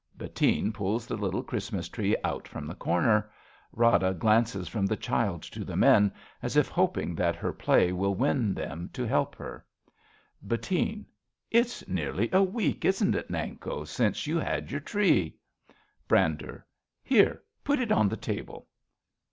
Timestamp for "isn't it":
12.83-13.29